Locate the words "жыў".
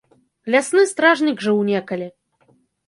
1.49-1.63